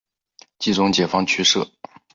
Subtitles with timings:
[0.57, 1.69] 冀中解放区设。